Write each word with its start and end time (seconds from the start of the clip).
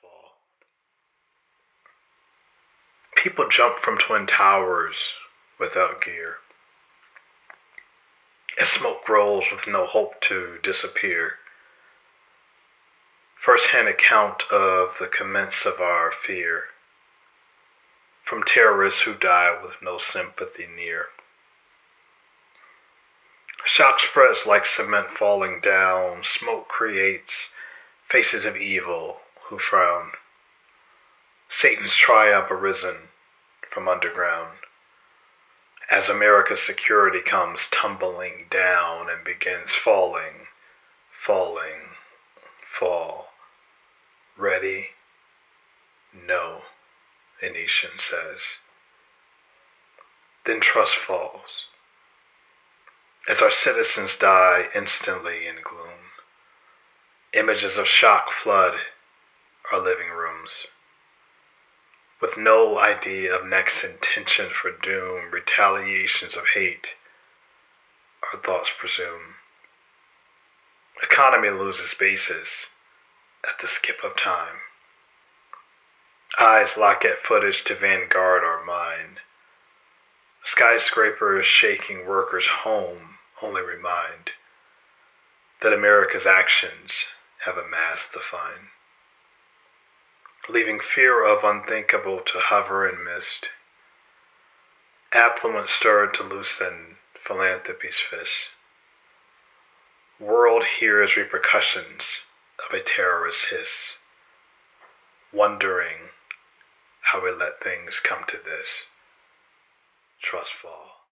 fall. 0.00 0.38
People 3.22 3.48
jump 3.48 3.78
from 3.84 3.98
Twin 3.98 4.26
Towers 4.26 4.96
without 5.58 6.02
gear. 6.02 6.36
As 8.60 8.68
smoke 8.68 9.08
rolls 9.08 9.44
with 9.50 9.66
no 9.66 9.86
hope 9.86 10.20
to 10.28 10.58
disappear. 10.62 11.34
First 13.44 13.68
hand 13.68 13.88
account 13.88 14.42
of 14.50 14.90
the 15.00 15.08
commence 15.08 15.64
of 15.64 15.80
our 15.80 16.12
fear. 16.26 16.64
From 18.24 18.42
terrorists 18.44 19.02
who 19.02 19.14
die 19.14 19.56
with 19.62 19.74
no 19.82 19.98
sympathy 20.12 20.66
near. 20.66 21.06
Shock 23.64 24.00
spreads 24.00 24.40
like 24.46 24.66
cement 24.66 25.08
falling 25.18 25.60
down. 25.60 26.22
Smoke 26.24 26.68
creates 26.68 27.32
faces 28.08 28.44
of 28.44 28.56
evil 28.56 29.18
who 29.52 29.58
frown. 29.58 30.12
Satan's 31.50 31.94
triumph 31.94 32.50
arisen 32.50 33.10
from 33.70 33.86
underground. 33.86 34.56
As 35.90 36.08
America's 36.08 36.62
security 36.62 37.20
comes 37.20 37.60
tumbling 37.70 38.46
down 38.50 39.10
and 39.10 39.22
begins 39.22 39.68
falling, 39.84 40.46
falling, 41.26 41.90
fall. 42.78 43.26
Ready? 44.38 44.86
No, 46.14 46.62
Venetian 47.38 47.98
says. 47.98 48.40
Then 50.46 50.60
trust 50.62 50.94
falls. 51.06 51.66
As 53.28 53.42
our 53.42 53.50
citizens 53.50 54.16
die 54.18 54.68
instantly 54.74 55.46
in 55.46 55.56
gloom, 55.62 56.08
images 57.34 57.76
of 57.76 57.86
shock 57.86 58.28
flood 58.42 58.78
our 59.72 59.80
living 59.80 60.10
rooms. 60.10 60.50
With 62.20 62.36
no 62.36 62.78
idea 62.78 63.34
of 63.34 63.46
next 63.46 63.82
intention 63.82 64.50
for 64.50 64.70
doom, 64.70 65.30
retaliations 65.32 66.36
of 66.36 66.44
hate, 66.54 66.88
our 68.32 68.40
thoughts 68.40 68.70
presume. 68.78 69.36
Economy 71.02 71.50
loses 71.50 71.94
basis 71.98 72.66
at 73.42 73.60
the 73.60 73.66
skip 73.66 73.96
of 74.04 74.16
time. 74.16 74.60
Eyes 76.38 76.76
lock 76.76 77.04
at 77.04 77.26
footage 77.26 77.64
to 77.64 77.74
vanguard 77.74 78.44
our 78.44 78.64
mind. 78.64 79.18
Skyscrapers 80.44 81.46
shaking 81.46 82.06
workers 82.06 82.46
home 82.46 83.18
only 83.42 83.62
remind 83.62 84.30
that 85.62 85.72
America's 85.72 86.26
actions 86.26 86.90
have 87.44 87.56
amassed 87.56 88.12
the 88.12 88.20
to 88.20 88.26
find, 88.30 88.68
leaving 90.48 90.80
fear 90.80 91.24
of 91.24 91.44
unthinkable 91.44 92.20
to 92.20 92.38
hover 92.38 92.88
in 92.88 93.04
mist. 93.04 93.48
Affluence 95.12 95.70
stirred 95.70 96.14
to 96.14 96.22
loosen 96.22 96.96
philanthropy's 97.26 97.98
fist. 98.10 98.50
World 100.18 100.64
hears 100.78 101.16
repercussions 101.16 102.02
of 102.58 102.74
a 102.74 102.82
terrorist 102.82 103.40
hiss, 103.50 103.96
wondering 105.32 106.10
how 107.02 107.22
we 107.22 107.30
let 107.30 107.62
things 107.62 108.00
come 108.02 108.24
to 108.28 108.36
this. 108.36 108.68
Trust 110.22 110.50
fall. 110.62 110.92